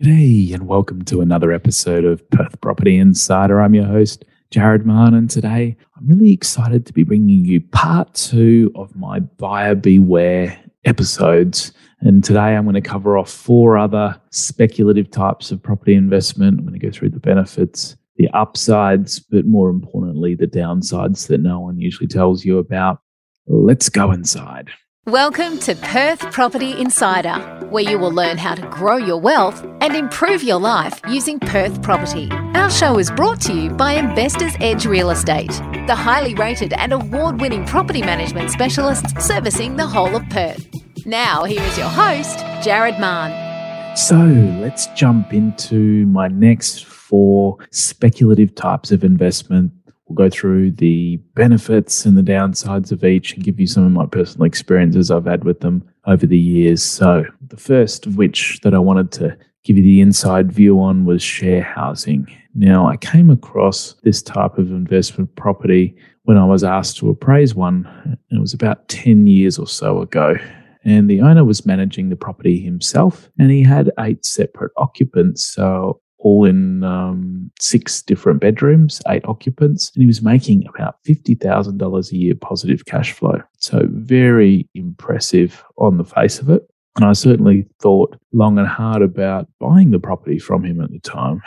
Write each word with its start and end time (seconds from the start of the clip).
G'day, 0.00 0.54
and 0.54 0.68
welcome 0.68 1.04
to 1.06 1.22
another 1.22 1.50
episode 1.50 2.04
of 2.04 2.30
Perth 2.30 2.60
Property 2.60 2.98
Insider. 2.98 3.60
I'm 3.60 3.74
your 3.74 3.86
host, 3.86 4.24
Jared 4.52 4.86
Mann, 4.86 5.12
and 5.12 5.28
today 5.28 5.76
I'm 5.96 6.06
really 6.06 6.32
excited 6.32 6.86
to 6.86 6.92
be 6.92 7.02
bringing 7.02 7.44
you 7.44 7.60
part 7.60 8.14
two 8.14 8.70
of 8.76 8.94
my 8.94 9.18
buyer 9.18 9.74
beware 9.74 10.56
episodes. 10.84 11.72
And 11.98 12.22
today 12.22 12.54
I'm 12.54 12.62
going 12.62 12.74
to 12.74 12.80
cover 12.80 13.18
off 13.18 13.28
four 13.28 13.76
other 13.76 14.14
speculative 14.30 15.10
types 15.10 15.50
of 15.50 15.60
property 15.60 15.94
investment. 15.94 16.60
I'm 16.60 16.64
going 16.64 16.78
to 16.78 16.86
go 16.86 16.92
through 16.92 17.10
the 17.10 17.18
benefits, 17.18 17.96
the 18.18 18.28
upsides, 18.34 19.18
but 19.18 19.46
more 19.46 19.68
importantly, 19.68 20.36
the 20.36 20.46
downsides 20.46 21.26
that 21.26 21.40
no 21.40 21.58
one 21.58 21.80
usually 21.80 22.06
tells 22.06 22.44
you 22.44 22.58
about. 22.58 23.00
Let's 23.48 23.88
go 23.88 24.12
inside. 24.12 24.70
Welcome 25.08 25.58
to 25.60 25.74
Perth 25.74 26.20
Property 26.32 26.78
Insider, 26.78 27.38
where 27.70 27.82
you 27.82 27.98
will 27.98 28.12
learn 28.12 28.36
how 28.36 28.54
to 28.54 28.60
grow 28.68 28.98
your 28.98 29.18
wealth 29.18 29.64
and 29.80 29.96
improve 29.96 30.42
your 30.42 30.60
life 30.60 31.00
using 31.08 31.40
Perth 31.40 31.82
property. 31.82 32.28
Our 32.30 32.68
show 32.68 32.98
is 32.98 33.10
brought 33.10 33.40
to 33.42 33.54
you 33.54 33.70
by 33.70 33.94
Investors 33.94 34.52
Edge 34.60 34.84
Real 34.84 35.08
Estate, 35.08 35.48
the 35.86 35.94
highly 35.94 36.34
rated 36.34 36.74
and 36.74 36.92
award 36.92 37.40
winning 37.40 37.64
property 37.64 38.02
management 38.02 38.50
specialists 38.50 39.14
servicing 39.26 39.76
the 39.76 39.86
whole 39.86 40.14
of 40.14 40.28
Perth. 40.28 40.68
Now, 41.06 41.44
here 41.44 41.62
is 41.62 41.78
your 41.78 41.88
host, 41.88 42.40
Jared 42.62 43.00
Mann. 43.00 43.96
So, 43.96 44.14
let's 44.60 44.88
jump 44.88 45.32
into 45.32 46.04
my 46.04 46.28
next 46.28 46.84
four 46.84 47.56
speculative 47.70 48.54
types 48.54 48.92
of 48.92 49.02
investment 49.02 49.72
We'll 50.08 50.28
go 50.28 50.30
through 50.30 50.72
the 50.72 51.16
benefits 51.34 52.06
and 52.06 52.16
the 52.16 52.22
downsides 52.22 52.92
of 52.92 53.04
each 53.04 53.34
and 53.34 53.44
give 53.44 53.60
you 53.60 53.66
some 53.66 53.84
of 53.84 53.92
my 53.92 54.06
personal 54.06 54.46
experiences 54.46 55.10
I've 55.10 55.26
had 55.26 55.44
with 55.44 55.60
them 55.60 55.86
over 56.06 56.26
the 56.26 56.38
years. 56.38 56.82
So, 56.82 57.24
the 57.46 57.58
first 57.58 58.06
of 58.06 58.16
which 58.16 58.60
that 58.62 58.74
I 58.74 58.78
wanted 58.78 59.12
to 59.12 59.36
give 59.64 59.76
you 59.76 59.82
the 59.82 60.00
inside 60.00 60.50
view 60.50 60.80
on 60.80 61.04
was 61.04 61.22
share 61.22 61.62
housing. 61.62 62.26
Now, 62.54 62.88
I 62.88 62.96
came 62.96 63.28
across 63.28 63.94
this 64.02 64.22
type 64.22 64.56
of 64.56 64.70
investment 64.70 65.34
property 65.36 65.94
when 66.22 66.38
I 66.38 66.44
was 66.44 66.64
asked 66.64 66.96
to 66.98 67.10
appraise 67.10 67.54
one. 67.54 68.18
It 68.30 68.40
was 68.40 68.54
about 68.54 68.88
10 68.88 69.26
years 69.26 69.58
or 69.58 69.66
so 69.66 70.00
ago. 70.00 70.36
And 70.84 71.10
the 71.10 71.20
owner 71.20 71.44
was 71.44 71.66
managing 71.66 72.08
the 72.08 72.16
property 72.16 72.60
himself, 72.60 73.28
and 73.38 73.50
he 73.50 73.62
had 73.62 73.90
eight 73.98 74.24
separate 74.24 74.72
occupants. 74.78 75.44
So 75.44 76.00
all 76.18 76.46
in 76.46 76.82
um, 76.82 77.37
six 77.60 78.02
different 78.02 78.40
bedrooms, 78.40 79.00
eight 79.08 79.24
occupants, 79.26 79.90
and 79.94 80.02
he 80.02 80.06
was 80.06 80.22
making 80.22 80.66
about 80.68 81.02
$50,000 81.04 82.12
a 82.12 82.16
year 82.16 82.34
positive 82.34 82.84
cash 82.86 83.12
flow. 83.12 83.40
So, 83.58 83.82
very 83.90 84.68
impressive 84.74 85.64
on 85.76 85.98
the 85.98 86.04
face 86.04 86.38
of 86.38 86.48
it. 86.50 86.68
And 86.96 87.04
I 87.04 87.12
certainly 87.12 87.66
thought 87.80 88.16
long 88.32 88.58
and 88.58 88.66
hard 88.66 89.02
about 89.02 89.48
buying 89.60 89.90
the 89.90 90.00
property 90.00 90.38
from 90.38 90.64
him 90.64 90.80
at 90.80 90.90
the 90.90 90.98
time. 91.00 91.40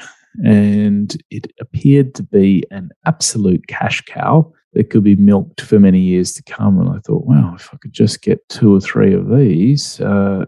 And 0.46 1.22
it 1.30 1.52
appeared 1.60 2.16
to 2.16 2.24
be 2.24 2.64
an 2.72 2.92
absolute 3.06 3.68
cash 3.68 4.02
cow 4.02 4.54
that 4.74 4.90
could 4.90 5.04
be 5.04 5.18
milked 5.18 5.60
for 5.60 5.80
many 5.80 6.00
years 6.00 6.32
to 6.34 6.44
come. 6.44 6.80
And 6.80 6.90
I 6.90 7.00
thought, 7.00 7.26
wow, 7.26 7.54
if 7.56 7.70
I 7.74 7.78
could 7.78 7.92
just 7.92 8.22
get 8.22 8.48
two 8.48 8.74
or 8.74 8.80
three 8.80 9.14
of 9.14 9.30
these, 9.30 10.00
uh, 10.00 10.46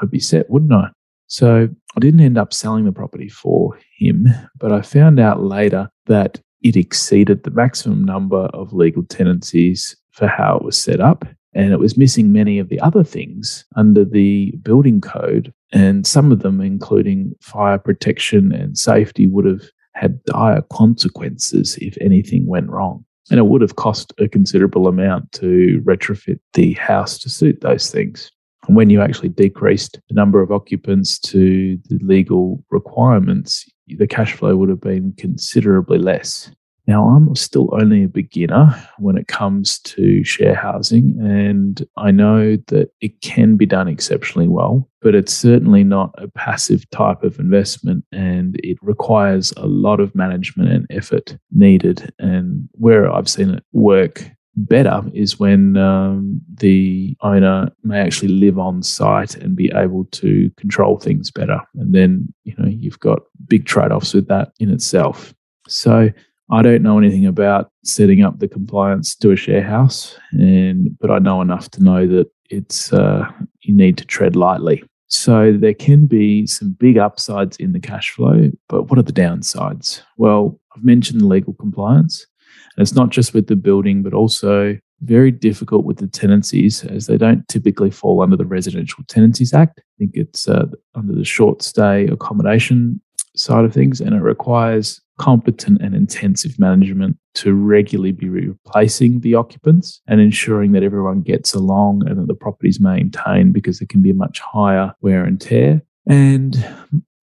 I'd 0.00 0.10
be 0.10 0.20
set, 0.20 0.48
wouldn't 0.48 0.72
I? 0.72 0.88
So 1.28 1.68
I 1.96 2.00
didn't 2.00 2.20
end 2.20 2.38
up 2.38 2.52
selling 2.52 2.84
the 2.84 2.92
property 2.92 3.28
for 3.28 3.78
him, 3.98 4.26
but 4.58 4.72
I 4.72 4.82
found 4.82 5.18
out 5.18 5.42
later 5.42 5.90
that 6.06 6.40
it 6.62 6.76
exceeded 6.76 7.42
the 7.42 7.50
maximum 7.50 8.04
number 8.04 8.44
of 8.54 8.72
legal 8.72 9.04
tenancies 9.04 9.96
for 10.12 10.26
how 10.26 10.56
it 10.56 10.64
was 10.64 10.78
set 10.80 11.00
up. 11.00 11.24
And 11.54 11.72
it 11.72 11.78
was 11.78 11.96
missing 11.96 12.32
many 12.32 12.58
of 12.58 12.68
the 12.68 12.80
other 12.80 13.02
things 13.02 13.64
under 13.76 14.04
the 14.04 14.52
building 14.62 15.00
code. 15.00 15.52
And 15.72 16.06
some 16.06 16.30
of 16.30 16.40
them, 16.40 16.60
including 16.60 17.32
fire 17.40 17.78
protection 17.78 18.52
and 18.52 18.76
safety, 18.76 19.26
would 19.26 19.46
have 19.46 19.62
had 19.94 20.22
dire 20.24 20.62
consequences 20.70 21.78
if 21.80 21.96
anything 22.00 22.46
went 22.46 22.68
wrong. 22.68 23.04
And 23.30 23.38
it 23.38 23.46
would 23.46 23.62
have 23.62 23.76
cost 23.76 24.12
a 24.18 24.28
considerable 24.28 24.86
amount 24.86 25.32
to 25.32 25.82
retrofit 25.84 26.38
the 26.52 26.74
house 26.74 27.18
to 27.20 27.30
suit 27.30 27.60
those 27.62 27.90
things. 27.90 28.30
And 28.66 28.76
when 28.76 28.90
you 28.90 29.00
actually 29.00 29.28
decreased 29.28 30.00
the 30.08 30.14
number 30.14 30.42
of 30.42 30.52
occupants 30.52 31.18
to 31.20 31.78
the 31.88 31.98
legal 32.02 32.64
requirements, 32.70 33.68
the 33.86 34.06
cash 34.06 34.32
flow 34.32 34.56
would 34.56 34.68
have 34.68 34.80
been 34.80 35.14
considerably 35.16 35.98
less. 35.98 36.50
Now, 36.88 37.08
I'm 37.08 37.34
still 37.34 37.68
only 37.72 38.04
a 38.04 38.08
beginner 38.08 38.72
when 38.98 39.16
it 39.16 39.26
comes 39.26 39.80
to 39.80 40.22
share 40.22 40.54
housing, 40.54 41.16
and 41.20 41.84
I 41.96 42.12
know 42.12 42.56
that 42.68 42.90
it 43.00 43.20
can 43.22 43.56
be 43.56 43.66
done 43.66 43.88
exceptionally 43.88 44.46
well, 44.46 44.88
but 45.02 45.16
it's 45.16 45.32
certainly 45.32 45.82
not 45.82 46.14
a 46.16 46.28
passive 46.28 46.88
type 46.90 47.24
of 47.24 47.40
investment, 47.40 48.04
and 48.12 48.54
it 48.62 48.78
requires 48.82 49.52
a 49.56 49.66
lot 49.66 49.98
of 49.98 50.14
management 50.14 50.70
and 50.70 50.86
effort 50.90 51.36
needed. 51.50 52.14
And 52.20 52.68
where 52.72 53.12
I've 53.12 53.28
seen 53.28 53.50
it 53.50 53.64
work 53.72 54.30
better 54.56 55.02
is 55.12 55.38
when 55.38 55.76
um, 55.76 56.40
the 56.54 57.16
owner 57.20 57.70
may 57.84 58.00
actually 58.00 58.28
live 58.28 58.58
on 58.58 58.82
site 58.82 59.34
and 59.34 59.54
be 59.54 59.70
able 59.74 60.04
to 60.06 60.50
control 60.56 60.98
things 60.98 61.30
better. 61.30 61.60
And 61.74 61.94
then, 61.94 62.32
you 62.44 62.54
know, 62.58 62.68
you've 62.68 63.00
got 63.00 63.20
big 63.46 63.66
trade 63.66 63.92
offs 63.92 64.14
with 64.14 64.28
that 64.28 64.52
in 64.58 64.70
itself. 64.70 65.34
So, 65.68 66.10
I 66.50 66.62
don't 66.62 66.82
know 66.82 66.96
anything 66.96 67.26
about 67.26 67.72
setting 67.84 68.22
up 68.22 68.38
the 68.38 68.46
compliance 68.46 69.16
to 69.16 69.32
a 69.32 69.36
share 69.36 69.64
house, 69.64 70.16
and 70.30 70.96
but 71.00 71.10
I 71.10 71.18
know 71.18 71.42
enough 71.42 71.70
to 71.72 71.82
know 71.82 72.06
that 72.06 72.30
it's 72.50 72.92
uh, 72.92 73.28
you 73.62 73.74
need 73.74 73.98
to 73.98 74.04
tread 74.04 74.36
lightly. 74.36 74.84
So 75.08 75.56
there 75.56 75.74
can 75.74 76.06
be 76.06 76.46
some 76.46 76.72
big 76.72 76.98
upsides 76.98 77.56
in 77.58 77.72
the 77.72 77.80
cash 77.80 78.10
flow, 78.10 78.50
but 78.68 78.84
what 78.84 78.98
are 78.98 79.02
the 79.02 79.12
downsides? 79.12 80.02
Well, 80.16 80.60
I've 80.74 80.84
mentioned 80.84 81.22
legal 81.22 81.54
compliance. 81.54 82.26
And 82.76 82.82
it's 82.82 82.94
not 82.94 83.10
just 83.10 83.34
with 83.34 83.46
the 83.46 83.56
building, 83.56 84.02
but 84.02 84.14
also 84.14 84.76
very 85.02 85.30
difficult 85.30 85.84
with 85.84 85.98
the 85.98 86.06
tenancies 86.06 86.84
as 86.84 87.06
they 87.06 87.16
don't 87.16 87.46
typically 87.48 87.90
fall 87.90 88.22
under 88.22 88.36
the 88.36 88.46
Residential 88.46 89.04
Tenancies 89.08 89.52
Act. 89.52 89.80
I 89.80 89.92
think 89.98 90.12
it's 90.14 90.48
uh, 90.48 90.66
under 90.94 91.14
the 91.14 91.24
short 91.24 91.62
stay 91.62 92.06
accommodation 92.06 93.00
side 93.34 93.64
of 93.64 93.74
things, 93.74 94.00
and 94.00 94.14
it 94.14 94.22
requires 94.22 95.00
competent 95.18 95.80
and 95.80 95.94
intensive 95.94 96.58
management 96.58 97.16
to 97.34 97.54
regularly 97.54 98.12
be 98.12 98.28
replacing 98.28 99.20
the 99.20 99.34
occupants 99.34 100.00
and 100.06 100.20
ensuring 100.20 100.72
that 100.72 100.82
everyone 100.82 101.22
gets 101.22 101.54
along 101.54 102.06
and 102.06 102.18
that 102.18 102.26
the 102.26 102.34
property 102.34 102.68
is 102.68 102.80
maintained 102.80 103.52
because 103.52 103.78
there 103.78 103.86
can 103.88 104.02
be 104.02 104.10
a 104.10 104.14
much 104.14 104.40
higher 104.40 104.92
wear 105.00 105.24
and 105.24 105.40
tear. 105.40 105.82
And 106.06 106.66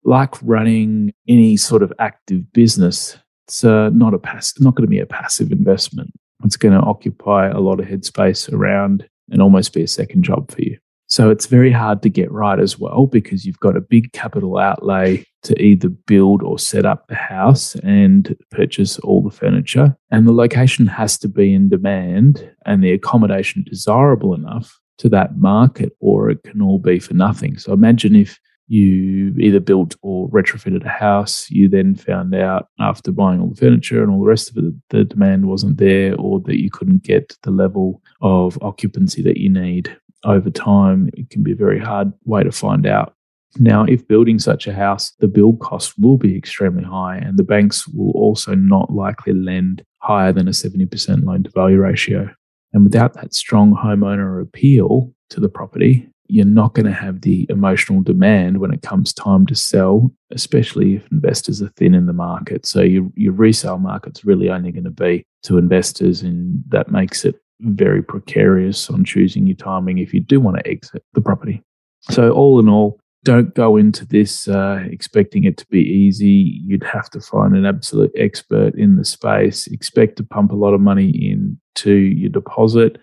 like 0.04 0.36
running 0.42 1.14
any 1.28 1.56
sort 1.56 1.84
of 1.84 1.94
active 2.00 2.52
business, 2.52 3.18
it's 3.48 3.64
uh, 3.64 3.90
not 3.90 4.14
a 4.14 4.20
pass, 4.20 4.54
not 4.60 4.76
going 4.76 4.86
to 4.86 4.90
be 4.90 5.00
a 5.00 5.06
passive 5.06 5.52
investment. 5.52 6.12
It's 6.44 6.58
going 6.58 6.74
to 6.74 6.86
occupy 6.86 7.48
a 7.48 7.60
lot 7.60 7.80
of 7.80 7.86
headspace 7.86 8.52
around 8.52 9.08
and 9.32 9.42
almost 9.42 9.74
be 9.74 9.84
a 9.84 9.88
second 9.88 10.24
job 10.24 10.52
for 10.52 10.62
you. 10.62 10.78
So 11.08 11.30
it's 11.30 11.46
very 11.46 11.72
hard 11.72 12.02
to 12.02 12.10
get 12.10 12.32
right 12.32 12.60
as 12.60 12.80
well 12.80 13.06
because 13.06 13.46
you've 13.46 13.60
got 13.60 13.78
a 13.78 13.82
big 13.82 14.12
capital 14.14 14.58
outlay 14.58 15.26
to 15.44 15.62
either 15.62 15.90
build 15.90 16.42
or 16.42 16.58
set 16.58 16.86
up 16.86 17.08
the 17.08 17.16
house 17.16 17.76
and 17.76 18.36
purchase 18.50 18.98
all 19.00 19.22
the 19.22 19.30
furniture. 19.30 19.96
And 20.10 20.28
the 20.28 20.32
location 20.32 20.88
has 20.88 21.18
to 21.20 21.28
be 21.28 21.54
in 21.54 21.70
demand 21.70 22.50
and 22.66 22.84
the 22.84 22.94
accommodation 22.94 23.64
desirable 23.64 24.34
enough 24.34 24.80
to 25.00 25.10
that 25.10 25.38
market, 25.38 25.96
or 26.00 26.30
it 26.30 26.42
can 26.44 26.62
all 26.62 26.80
be 26.80 27.00
for 27.00 27.14
nothing. 27.14 27.58
So 27.58 27.74
imagine 27.74 28.16
if 28.16 28.40
you 28.68 29.36
either 29.40 29.60
built 29.60 29.96
or 30.02 30.30
retrofitted 30.30 30.86
a 30.86 30.90
house. 30.90 31.50
You 31.50 31.68
then 31.68 31.96
found 31.96 32.34
out 32.34 32.70
after 32.80 33.12
buying 33.12 33.40
all 33.40 33.50
the 33.50 33.56
furniture 33.56 34.02
and 34.02 34.12
all 34.12 34.22
the 34.22 34.30
rest 34.30 34.50
of 34.50 34.58
it, 34.58 34.74
the 34.90 35.04
demand 35.04 35.48
wasn't 35.48 35.78
there 35.78 36.16
or 36.16 36.40
that 36.42 36.62
you 36.62 36.70
couldn't 36.72 37.04
get 37.04 37.38
the 37.44 37.52
level 37.52 38.02
of 38.22 38.58
occupancy 38.62 39.22
that 39.24 39.38
you 39.38 39.50
need 39.50 39.96
over 40.24 40.50
time. 40.50 41.10
It 41.14 41.30
can 41.30 41.44
be 41.44 41.52
a 41.52 41.58
very 41.58 41.80
hard 41.80 42.12
way 42.26 42.44
to 42.44 42.52
find 42.52 42.86
out. 42.86 43.14
Now, 43.60 43.84
if 43.84 44.08
building 44.08 44.40
such 44.40 44.66
a 44.66 44.74
house, 44.74 45.12
the 45.20 45.28
build 45.28 45.60
cost 45.60 45.94
will 46.00 46.18
be 46.18 46.36
extremely 46.36 46.84
high, 46.84 47.18
and 47.18 47.38
the 47.38 47.44
banks 47.44 47.88
will 47.88 48.12
also 48.12 48.56
not 48.56 48.92
likely 48.92 49.34
lend 49.34 49.84
higher 50.00 50.34
than 50.34 50.48
a 50.48 50.52
70% 50.52 51.24
loan 51.24 51.44
to 51.44 51.52
value 51.52 51.80
ratio. 51.80 52.30
And 52.74 52.84
without 52.84 53.14
that 53.14 53.36
strong 53.36 53.76
homeowner 53.76 54.42
appeal 54.42 55.14
to 55.30 55.40
the 55.40 55.50
property, 55.50 56.10
you're 56.28 56.46
not 56.46 56.74
going 56.74 56.86
to 56.86 56.94
have 56.94 57.22
the 57.22 57.46
emotional 57.50 58.02
demand 58.02 58.60
when 58.60 58.74
it 58.74 58.82
comes 58.82 59.14
time 59.14 59.46
to 59.48 59.56
sell, 59.56 60.12
especially 60.32 60.96
if 60.96 61.12
investors 61.12 61.62
are 61.62 61.72
thin 61.76 61.94
in 61.94 62.06
the 62.06 62.14
market. 62.14 62.66
So 62.66 62.82
your 62.82 63.10
your 63.16 63.34
resale 63.34 63.78
market's 63.78 64.26
really 64.26 64.50
only 64.50 64.72
going 64.72 64.84
to 64.86 64.90
be 64.90 65.26
to 65.44 65.58
investors, 65.58 66.22
and 66.22 66.64
that 66.70 66.92
makes 66.92 67.26
it 67.26 67.36
very 67.60 68.04
precarious 68.04 68.90
on 68.90 69.06
choosing 69.06 69.48
your 69.48 69.58
timing 69.58 69.98
if 69.98 70.14
you 70.14 70.20
do 70.20 70.40
want 70.40 70.58
to 70.58 70.68
exit 70.68 71.04
the 71.14 71.22
property. 71.22 71.62
So 72.10 72.32
all 72.32 72.60
in 72.60 72.68
all, 72.68 73.00
don't 73.24 73.54
go 73.56 73.78
into 73.78 74.06
this 74.06 74.48
uh, 74.48 74.84
expecting 74.90 75.46
it 75.46 75.58
to 75.58 75.66
be 75.68 75.80
easy. 75.80 76.62
You'd 76.66 76.84
have 76.84 77.10
to 77.12 77.22
find 77.22 77.56
an 77.56 77.66
absolute 77.66 78.12
expert 78.18 78.76
in 78.76 78.98
the 78.98 79.06
space. 79.06 79.68
Expect 79.68 80.18
to 80.18 80.24
pump 80.24 80.52
a 80.52 80.56
lot 80.56 80.74
of 80.74 80.82
money 80.82 81.10
into 81.10 81.92
your 81.92 82.30
deposit 82.30 82.98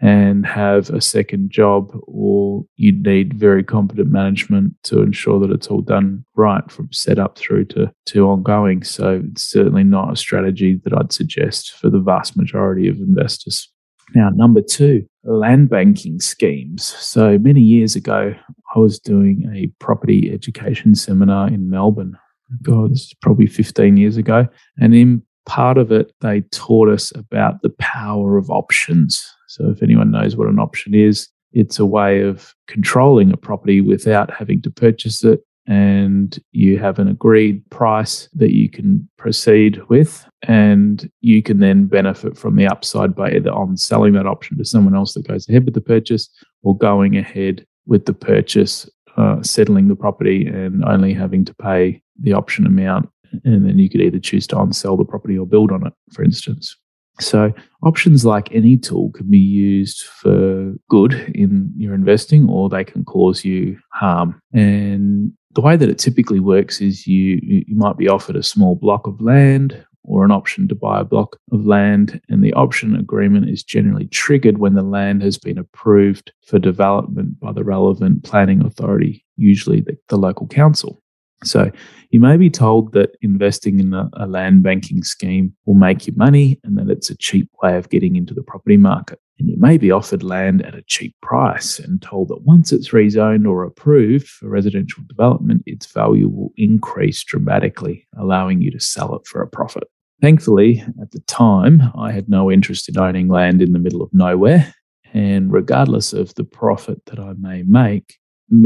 and 0.00 0.44
have 0.44 0.90
a 0.90 1.00
second 1.00 1.50
job, 1.50 1.90
or 2.06 2.64
you'd 2.76 3.04
need 3.04 3.34
very 3.34 3.62
competent 3.62 4.10
management 4.10 4.74
to 4.84 5.00
ensure 5.00 5.38
that 5.40 5.50
it's 5.50 5.68
all 5.68 5.80
done 5.80 6.24
right 6.34 6.70
from 6.70 6.92
setup 6.92 7.38
through 7.38 7.64
to, 7.66 7.90
to 8.06 8.28
ongoing. 8.28 8.82
So 8.82 9.22
it's 9.24 9.42
certainly 9.42 9.84
not 9.84 10.12
a 10.12 10.16
strategy 10.16 10.80
that 10.84 10.92
I'd 10.92 11.12
suggest 11.12 11.72
for 11.72 11.90
the 11.90 12.00
vast 12.00 12.36
majority 12.36 12.88
of 12.88 12.96
investors. 12.98 13.68
Now, 14.14 14.30
number 14.30 14.60
two, 14.60 15.06
land 15.22 15.70
banking 15.70 16.20
schemes. 16.20 16.84
So 16.84 17.38
many 17.38 17.60
years 17.60 17.96
ago, 17.96 18.34
I 18.74 18.78
was 18.78 18.98
doing 18.98 19.50
a 19.54 19.68
property 19.82 20.30
education 20.32 20.94
seminar 20.94 21.48
in 21.48 21.70
Melbourne. 21.70 22.18
God, 22.62 22.92
this 22.92 23.02
is 23.02 23.14
probably 23.22 23.46
15 23.46 23.96
years 23.96 24.16
ago. 24.16 24.46
And 24.78 24.94
in 24.94 25.22
part 25.46 25.78
of 25.78 25.92
it, 25.92 26.12
they 26.20 26.42
taught 26.52 26.88
us 26.88 27.12
about 27.16 27.62
the 27.62 27.70
power 27.78 28.36
of 28.36 28.50
options. 28.50 29.26
So, 29.54 29.70
if 29.70 29.82
anyone 29.82 30.10
knows 30.10 30.36
what 30.36 30.48
an 30.48 30.58
option 30.58 30.94
is, 30.94 31.28
it's 31.52 31.78
a 31.78 31.86
way 31.86 32.22
of 32.22 32.54
controlling 32.66 33.32
a 33.32 33.36
property 33.36 33.80
without 33.80 34.30
having 34.32 34.60
to 34.62 34.70
purchase 34.70 35.22
it. 35.24 35.40
And 35.66 36.38
you 36.52 36.78
have 36.78 36.98
an 36.98 37.08
agreed 37.08 37.68
price 37.70 38.28
that 38.34 38.52
you 38.52 38.68
can 38.68 39.08
proceed 39.16 39.80
with. 39.88 40.26
And 40.42 41.10
you 41.20 41.42
can 41.42 41.60
then 41.60 41.86
benefit 41.86 42.36
from 42.36 42.56
the 42.56 42.66
upside 42.66 43.14
by 43.14 43.30
either 43.30 43.50
on 43.50 43.76
selling 43.76 44.12
that 44.14 44.26
option 44.26 44.58
to 44.58 44.64
someone 44.64 44.94
else 44.94 45.14
that 45.14 45.26
goes 45.26 45.48
ahead 45.48 45.64
with 45.64 45.74
the 45.74 45.80
purchase 45.80 46.28
or 46.62 46.76
going 46.76 47.16
ahead 47.16 47.64
with 47.86 48.04
the 48.04 48.12
purchase, 48.12 48.90
uh, 49.16 49.42
settling 49.42 49.88
the 49.88 49.96
property 49.96 50.46
and 50.46 50.84
only 50.84 51.14
having 51.14 51.44
to 51.46 51.54
pay 51.54 52.02
the 52.20 52.32
option 52.32 52.66
amount 52.66 53.08
and 53.44 53.66
then 53.66 53.78
you 53.78 53.88
could 53.88 54.00
either 54.00 54.18
choose 54.18 54.46
to 54.48 54.56
unsell 54.56 54.96
the 54.96 55.04
property 55.04 55.36
or 55.38 55.46
build 55.46 55.72
on 55.72 55.86
it, 55.86 55.92
for 56.12 56.22
instance. 56.22 56.76
So, 57.20 57.52
options 57.82 58.24
like 58.24 58.52
any 58.52 58.76
tool 58.76 59.10
can 59.12 59.30
be 59.30 59.38
used 59.38 60.04
for 60.04 60.74
good 60.88 61.12
in 61.34 61.72
your 61.76 61.94
investing, 61.94 62.48
or 62.48 62.68
they 62.68 62.84
can 62.84 63.04
cause 63.04 63.44
you 63.44 63.78
harm. 63.92 64.40
And 64.52 65.32
the 65.52 65.60
way 65.60 65.76
that 65.76 65.88
it 65.88 65.98
typically 65.98 66.40
works 66.40 66.80
is 66.80 67.06
you 67.06 67.38
you 67.42 67.76
might 67.76 67.96
be 67.96 68.08
offered 68.08 68.36
a 68.36 68.42
small 68.42 68.74
block 68.74 69.06
of 69.06 69.20
land 69.20 69.84
or 70.04 70.24
an 70.24 70.30
option 70.30 70.68
to 70.68 70.74
buy 70.74 71.00
a 71.00 71.04
block 71.04 71.38
of 71.50 71.64
land, 71.64 72.20
and 72.28 72.44
the 72.44 72.52
option 72.54 72.94
agreement 72.94 73.48
is 73.48 73.62
generally 73.62 74.06
triggered 74.08 74.58
when 74.58 74.74
the 74.74 74.82
land 74.82 75.22
has 75.22 75.38
been 75.38 75.56
approved 75.56 76.32
for 76.46 76.58
development 76.58 77.40
by 77.40 77.52
the 77.52 77.64
relevant 77.64 78.22
planning 78.22 78.64
authority, 78.64 79.24
usually 79.36 79.80
the, 79.80 79.96
the 80.08 80.16
local 80.16 80.46
council. 80.46 81.02
So 81.42 81.70
you 82.10 82.20
may 82.20 82.36
be 82.36 82.48
told 82.48 82.92
that 82.92 83.16
investing 83.20 83.80
in 83.80 83.92
a, 83.92 84.08
a, 84.14 84.26
land 84.26 84.62
banking 84.62 85.02
scheme 85.02 85.54
will 85.66 85.74
make 85.74 86.06
you 86.06 86.12
money 86.16 86.60
and 86.64 86.78
that 86.78 86.88
it's 86.88 87.10
a 87.10 87.16
cheap 87.16 87.50
way 87.62 87.76
of 87.76 87.90
getting 87.90 88.16
into 88.16 88.32
the 88.32 88.42
property 88.42 88.76
market. 88.76 89.18
And 89.38 89.48
you 89.48 89.56
may 89.58 89.76
be 89.78 89.90
offered 89.90 90.22
land 90.22 90.64
at 90.64 90.76
a 90.76 90.84
cheap 90.86 91.14
price 91.20 91.78
and 91.78 92.00
told 92.00 92.28
that 92.28 92.42
once 92.42 92.72
it's 92.72 92.90
rezoned 92.90 93.48
or 93.48 93.64
approved 93.64 94.28
for 94.28 94.48
residential 94.48 95.02
development, 95.08 95.64
its 95.66 95.86
value 95.86 96.28
will 96.28 96.52
increase 96.56 97.22
dramatically, 97.24 98.06
allowing 98.16 98.62
you 98.62 98.70
to 98.70 98.80
sell 98.80 99.14
it 99.16 99.26
for 99.26 99.42
a 99.42 99.48
profit. 99.48 99.84
Thankfully, 100.22 100.84
at 101.02 101.10
the 101.10 101.20
time, 101.20 101.82
I 101.98 102.12
had 102.12 102.28
no 102.28 102.50
interest 102.50 102.88
in 102.88 102.96
owning 102.96 103.28
land 103.28 103.60
in 103.60 103.72
the 103.72 103.78
middle 103.78 104.02
of 104.02 104.14
nowhere. 104.14 104.72
And 105.12 105.52
regardless 105.52 106.12
of 106.12 106.34
the 106.34 106.44
profit 106.44 107.04
that 107.06 107.18
I 107.18 107.34
may 107.38 107.62
make, 107.62 108.16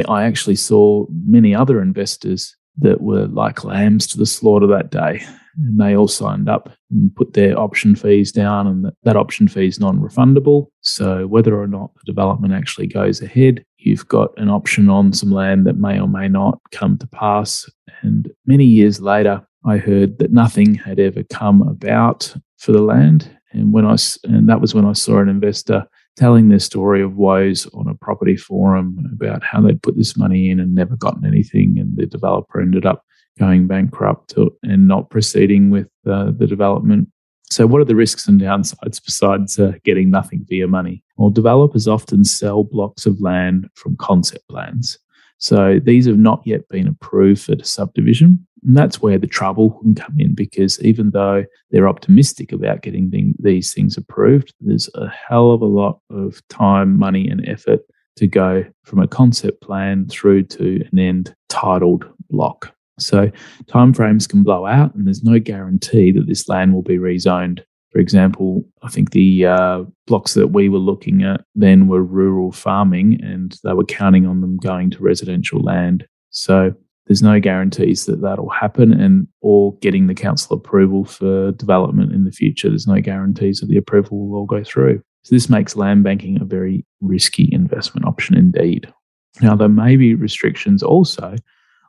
I 0.08 0.24
actually 0.24 0.56
saw 0.56 1.06
many 1.26 1.54
other 1.54 1.80
investors 1.80 2.56
that 2.78 3.00
were 3.00 3.26
like 3.26 3.64
lambs 3.64 4.06
to 4.08 4.18
the 4.18 4.26
slaughter 4.26 4.66
that 4.68 4.90
day. 4.90 5.22
And 5.56 5.80
they 5.80 5.96
all 5.96 6.08
signed 6.08 6.48
up 6.48 6.70
and 6.90 7.14
put 7.16 7.32
their 7.32 7.58
option 7.58 7.96
fees 7.96 8.30
down, 8.30 8.68
and 8.68 8.84
that, 8.84 8.94
that 9.02 9.16
option 9.16 9.48
fee 9.48 9.66
is 9.66 9.80
non 9.80 9.98
refundable. 9.98 10.68
So, 10.82 11.26
whether 11.26 11.60
or 11.60 11.66
not 11.66 11.90
the 11.94 12.04
development 12.04 12.54
actually 12.54 12.86
goes 12.86 13.20
ahead, 13.20 13.64
you've 13.78 14.06
got 14.06 14.30
an 14.38 14.50
option 14.50 14.88
on 14.88 15.12
some 15.12 15.32
land 15.32 15.66
that 15.66 15.76
may 15.76 15.98
or 15.98 16.06
may 16.06 16.28
not 16.28 16.60
come 16.70 16.96
to 16.98 17.08
pass. 17.08 17.68
And 18.02 18.30
many 18.46 18.64
years 18.64 19.00
later, 19.00 19.44
I 19.66 19.78
heard 19.78 20.18
that 20.18 20.32
nothing 20.32 20.76
had 20.76 21.00
ever 21.00 21.24
come 21.24 21.62
about 21.62 22.34
for 22.58 22.70
the 22.70 22.82
land. 22.82 23.28
And 23.50 23.72
when 23.72 23.84
I 23.84 23.96
and 24.24 24.48
that 24.48 24.60
was 24.60 24.74
when 24.74 24.84
I 24.84 24.92
saw 24.92 25.18
an 25.18 25.28
investor 25.28 25.84
telling 26.18 26.48
their 26.48 26.58
story 26.58 27.00
of 27.00 27.16
woes 27.16 27.66
on 27.74 27.86
a 27.86 27.94
property 27.94 28.36
forum 28.36 29.08
about 29.12 29.42
how 29.44 29.60
they'd 29.60 29.82
put 29.82 29.96
this 29.96 30.16
money 30.16 30.50
in 30.50 30.58
and 30.58 30.74
never 30.74 30.96
gotten 30.96 31.24
anything, 31.24 31.78
and 31.78 31.96
the 31.96 32.06
developer 32.06 32.60
ended 32.60 32.84
up 32.84 33.04
going 33.38 33.68
bankrupt 33.68 34.34
and 34.64 34.88
not 34.88 35.10
proceeding 35.10 35.70
with 35.70 35.88
uh, 36.10 36.32
the 36.36 36.46
development. 36.46 37.08
So, 37.50 37.66
what 37.66 37.80
are 37.80 37.84
the 37.84 37.94
risks 37.94 38.26
and 38.26 38.40
downsides 38.40 39.02
besides 39.02 39.58
uh, 39.58 39.72
getting 39.84 40.10
nothing 40.10 40.44
for 40.46 40.54
your 40.54 40.68
money? 40.68 41.04
Well, 41.16 41.30
developers 41.30 41.86
often 41.86 42.24
sell 42.24 42.64
blocks 42.64 43.06
of 43.06 43.20
land 43.20 43.70
from 43.74 43.96
concept 43.96 44.46
plans. 44.48 44.98
So 45.38 45.80
these 45.82 46.06
have 46.06 46.18
not 46.18 46.42
yet 46.44 46.68
been 46.68 46.88
approved 46.88 47.42
for 47.42 47.54
the 47.54 47.64
subdivision. 47.64 48.44
And 48.64 48.76
that's 48.76 49.00
where 49.00 49.18
the 49.18 49.26
trouble 49.26 49.70
can 49.80 49.94
come 49.94 50.16
in 50.18 50.34
because 50.34 50.80
even 50.82 51.10
though 51.10 51.44
they're 51.70 51.88
optimistic 51.88 52.52
about 52.52 52.82
getting 52.82 53.34
these 53.38 53.72
things 53.72 53.96
approved, 53.96 54.52
there's 54.60 54.90
a 54.94 55.08
hell 55.08 55.52
of 55.52 55.62
a 55.62 55.66
lot 55.66 56.00
of 56.10 56.42
time, 56.48 56.98
money, 56.98 57.28
and 57.28 57.48
effort 57.48 57.80
to 58.16 58.26
go 58.26 58.64
from 58.84 58.98
a 58.98 59.06
concept 59.06 59.62
plan 59.62 60.08
through 60.08 60.42
to 60.42 60.84
an 60.90 60.98
end 60.98 61.34
titled 61.48 62.04
block. 62.30 62.74
So 62.98 63.30
timeframes 63.66 64.28
can 64.28 64.42
blow 64.42 64.66
out, 64.66 64.92
and 64.94 65.06
there's 65.06 65.22
no 65.22 65.38
guarantee 65.38 66.10
that 66.12 66.26
this 66.26 66.48
land 66.48 66.74
will 66.74 66.82
be 66.82 66.98
rezoned 66.98 67.60
for 67.92 67.98
example, 67.98 68.64
I 68.82 68.88
think 68.88 69.10
the 69.10 69.46
uh, 69.46 69.84
blocks 70.06 70.34
that 70.34 70.48
we 70.48 70.68
were 70.68 70.78
looking 70.78 71.22
at 71.22 71.42
then 71.54 71.88
were 71.88 72.02
rural 72.02 72.52
farming 72.52 73.18
and 73.22 73.56
they 73.64 73.72
were 73.72 73.84
counting 73.84 74.26
on 74.26 74.40
them 74.40 74.58
going 74.58 74.90
to 74.90 75.02
residential 75.02 75.60
land. 75.62 76.06
So 76.30 76.74
there's 77.06 77.22
no 77.22 77.40
guarantees 77.40 78.04
that 78.04 78.20
that'll 78.20 78.50
happen 78.50 78.92
and 78.92 79.26
or 79.40 79.74
getting 79.78 80.06
the 80.06 80.14
council 80.14 80.56
approval 80.56 81.06
for 81.06 81.52
development 81.52 82.12
in 82.12 82.24
the 82.24 82.30
future. 82.32 82.68
There's 82.68 82.86
no 82.86 83.00
guarantees 83.00 83.60
that 83.60 83.66
the 83.66 83.78
approval 83.78 84.28
will 84.28 84.38
all 84.38 84.46
go 84.46 84.62
through. 84.62 85.02
So 85.22 85.34
this 85.34 85.48
makes 85.48 85.74
land 85.74 86.04
banking 86.04 86.40
a 86.40 86.44
very 86.44 86.84
risky 87.00 87.48
investment 87.50 88.06
option 88.06 88.36
indeed. 88.36 88.92
Now, 89.40 89.56
there 89.56 89.68
may 89.68 89.96
be 89.96 90.14
restrictions 90.14 90.82
also 90.82 91.36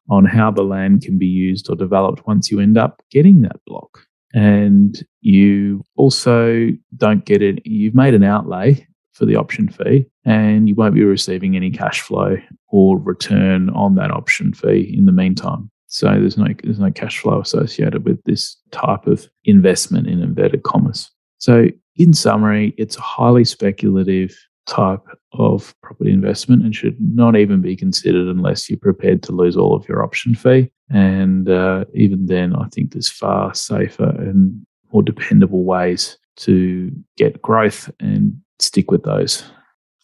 on 0.10 0.25
how 0.25 0.51
the 0.51 0.63
land 0.63 1.01
can 1.01 1.18
be 1.18 1.28
used 1.28 1.69
or 1.69 1.75
developed 1.75 2.25
once 2.25 2.50
you 2.50 2.60
end 2.60 2.78
up 2.78 3.01
getting 3.12 3.42
that 3.42 3.60
block 3.66 4.06
and 4.33 5.03
you 5.21 5.83
also 5.95 6.69
don't 6.95 7.25
get 7.25 7.41
it. 7.41 7.65
You've 7.65 7.95
made 7.95 8.13
an 8.13 8.23
outlay 8.23 8.85
for 9.13 9.25
the 9.25 9.35
option 9.35 9.69
fee, 9.69 10.05
and 10.25 10.69
you 10.69 10.75
won't 10.75 10.95
be 10.95 11.03
receiving 11.03 11.55
any 11.55 11.71
cash 11.71 12.01
flow 12.01 12.37
or 12.69 12.97
return 12.97 13.69
on 13.71 13.95
that 13.95 14.11
option 14.11 14.53
fee 14.53 14.93
in 14.97 15.05
the 15.05 15.11
meantime. 15.11 15.69
So 15.87 16.07
there's 16.07 16.37
no 16.37 16.47
there's 16.63 16.79
no 16.79 16.91
cash 16.91 17.19
flow 17.19 17.41
associated 17.41 18.05
with 18.05 18.24
this 18.24 18.55
type 18.71 19.07
of 19.07 19.27
investment 19.45 20.07
in 20.07 20.21
inverted 20.21 20.63
commas. 20.63 21.09
So 21.39 21.67
in 21.95 22.13
summary, 22.13 22.74
it's 22.77 22.98
a 22.98 23.01
highly 23.01 23.43
speculative 23.43 24.38
type 24.67 25.01
of 25.33 25.74
property 25.81 26.12
investment 26.12 26.63
and 26.63 26.75
should 26.75 26.95
not 27.00 27.36
even 27.36 27.62
be 27.62 27.75
considered 27.75 28.27
unless 28.27 28.69
you're 28.69 28.79
prepared 28.79 29.24
to 29.24 29.31
lose 29.31 29.57
all 29.57 29.75
of 29.75 29.88
your 29.89 30.03
option 30.03 30.36
fee. 30.36 30.71
And 30.89 31.50
uh, 31.50 31.86
even 31.93 32.25
then, 32.25 32.55
I 32.55 32.67
think 32.69 32.91
there's 32.91 33.10
far 33.10 33.53
safer 33.53 34.10
and 34.10 34.65
more 34.91 35.03
dependable 35.03 35.63
ways 35.63 36.17
to 36.38 36.91
get 37.17 37.41
growth 37.41 37.91
and 38.00 38.39
stick 38.60 38.89
with 38.91 39.03
those. 39.03 39.43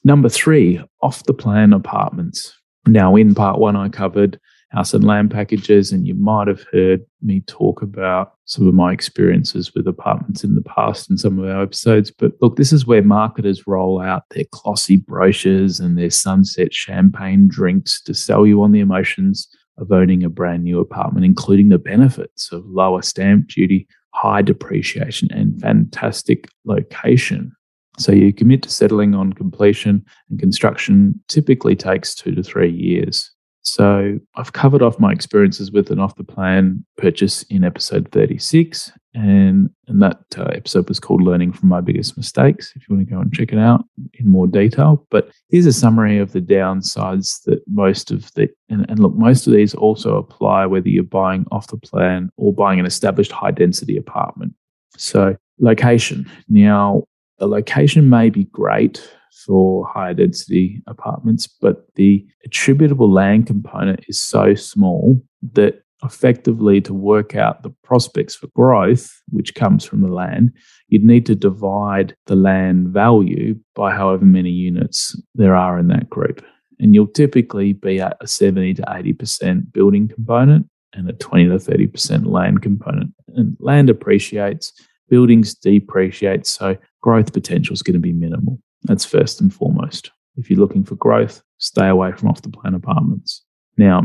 Number 0.03 0.29
three, 0.29 0.79
off 1.01 1.23
the 1.23 1.33
plan 1.33 1.73
apartments. 1.73 2.53
Now, 2.85 3.15
in 3.15 3.33
part 3.33 3.59
one, 3.59 3.75
I 3.75 3.89
covered 3.89 4.39
house 4.69 4.93
and 4.93 5.03
land 5.03 5.31
packages, 5.31 5.91
and 5.91 6.05
you 6.05 6.13
might 6.13 6.47
have 6.47 6.65
heard 6.71 7.03
me 7.21 7.41
talk 7.47 7.81
about 7.81 8.33
some 8.45 8.67
of 8.67 8.73
my 8.73 8.91
experiences 8.91 9.73
with 9.73 9.87
apartments 9.87 10.43
in 10.43 10.53
the 10.53 10.61
past 10.61 11.09
in 11.09 11.17
some 11.17 11.39
of 11.39 11.49
our 11.49 11.63
episodes. 11.63 12.11
But 12.11 12.33
look, 12.41 12.57
this 12.57 12.73
is 12.73 12.85
where 12.85 13.01
marketers 13.01 13.65
roll 13.65 13.99
out 14.01 14.23
their 14.29 14.43
glossy 14.51 14.97
brochures 14.97 15.79
and 15.79 15.97
their 15.97 16.09
sunset 16.09 16.73
champagne 16.73 17.47
drinks 17.47 18.01
to 18.03 18.13
sell 18.13 18.45
you 18.45 18.61
on 18.61 18.71
the 18.71 18.81
emotions 18.81 19.47
of 19.77 19.91
owning 19.91 20.23
a 20.23 20.29
brand 20.29 20.63
new 20.63 20.79
apartment, 20.79 21.25
including 21.25 21.69
the 21.69 21.77
benefits 21.77 22.51
of 22.51 22.65
lower 22.65 23.01
stamp 23.01 23.47
duty, 23.47 23.87
high 24.13 24.41
depreciation, 24.41 25.29
and 25.31 25.59
fantastic 25.59 26.47
location. 26.65 27.51
So 27.97 28.11
you 28.11 28.33
commit 28.33 28.61
to 28.63 28.69
settling 28.69 29.15
on 29.15 29.33
completion, 29.33 30.05
and 30.29 30.39
construction 30.39 31.19
typically 31.27 31.75
takes 31.75 32.13
two 32.13 32.35
to 32.35 32.43
three 32.43 32.71
years. 32.71 33.31
So 33.61 34.19
I've 34.35 34.53
covered 34.53 34.81
off 34.81 34.99
my 34.99 35.11
experiences 35.11 35.71
with 35.71 35.89
an 35.89 35.99
off 35.99 36.15
the 36.15 36.23
plan 36.23 36.85
purchase 36.97 37.43
in 37.43 37.63
episode 37.63 38.09
36. 38.11 38.91
And, 39.15 39.69
and 39.87 40.01
that 40.01 40.19
uh, 40.37 40.43
episode 40.53 40.89
was 40.89 40.99
called 40.99 41.23
Learning 41.23 41.53
from 41.53 41.69
My 41.69 41.79
Biggest 41.79 42.17
Mistakes, 42.17 42.73
if 42.75 42.87
you 42.87 42.95
want 42.95 43.07
to 43.07 43.13
go 43.15 43.21
and 43.21 43.33
check 43.33 43.53
it 43.53 43.57
out 43.57 43.85
in 44.15 44.27
more 44.27 44.45
detail. 44.45 45.07
But 45.09 45.31
here's 45.49 45.65
a 45.65 45.71
summary 45.73 46.19
of 46.19 46.33
the 46.33 46.41
downsides 46.41 47.41
that 47.45 47.61
most 47.65 48.11
of 48.11 48.31
the, 48.33 48.49
and, 48.67 48.85
and 48.89 48.99
look, 48.99 49.15
most 49.15 49.47
of 49.47 49.53
these 49.53 49.73
also 49.73 50.17
apply 50.17 50.65
whether 50.65 50.89
you're 50.89 51.03
buying 51.03 51.45
off 51.49 51.67
the 51.67 51.77
plan 51.77 52.29
or 52.35 52.53
buying 52.53 52.77
an 52.77 52.85
established 52.85 53.31
high 53.31 53.51
density 53.51 53.95
apartment. 53.95 54.53
So 54.97 55.37
location. 55.59 56.29
Now, 56.49 57.05
the 57.39 57.47
location 57.47 58.09
may 58.09 58.29
be 58.29 58.43
great 58.45 59.09
for 59.45 59.87
higher 59.87 60.13
density 60.13 60.81
apartments, 60.87 61.47
but 61.47 61.85
the 61.95 62.25
attributable 62.43 63.09
land 63.09 63.47
component 63.47 64.03
is 64.09 64.19
so 64.19 64.55
small 64.55 65.21
that 65.53 65.84
effectively 66.05 66.79
to 66.81 66.93
work 66.93 67.35
out 67.35 67.63
the 67.63 67.69
prospects 67.83 68.35
for 68.35 68.47
growth, 68.47 69.21
which 69.29 69.55
comes 69.55 69.83
from 69.83 70.01
the 70.01 70.11
land, 70.11 70.51
you'd 70.87 71.03
need 71.03 71.25
to 71.25 71.35
divide 71.35 72.15
the 72.27 72.35
land 72.35 72.89
value 72.89 73.55
by 73.73 73.93
however 73.93 74.25
many 74.25 74.51
units 74.51 75.19
there 75.33 75.55
are 75.55 75.77
in 75.79 75.87
that 75.87 76.09
group. 76.09 76.45
And 76.79 76.93
you'll 76.93 77.07
typically 77.07 77.73
be 77.73 77.99
at 77.99 78.17
a 78.21 78.27
70 78.27 78.75
to 78.75 78.81
80% 78.83 79.71
building 79.71 80.07
component 80.07 80.69
and 80.93 81.09
a 81.09 81.13
20 81.13 81.45
to 81.45 81.55
30% 81.55 82.25
land 82.25 82.61
component. 82.61 83.11
And 83.35 83.57
land 83.59 83.89
appreciates, 83.89 84.73
buildings 85.09 85.53
depreciate, 85.55 86.45
so 86.45 86.77
growth 87.01 87.33
potential 87.33 87.73
is 87.73 87.81
going 87.81 87.93
to 87.93 87.99
be 87.99 88.13
minimal. 88.13 88.59
That's 88.83 89.05
first 89.05 89.41
and 89.41 89.53
foremost. 89.53 90.11
If 90.37 90.49
you're 90.49 90.59
looking 90.59 90.83
for 90.83 90.95
growth, 90.95 91.41
stay 91.57 91.87
away 91.87 92.11
from 92.11 92.29
off 92.29 92.41
the 92.41 92.49
plan 92.49 92.73
apartments. 92.73 93.43
Now, 93.77 94.01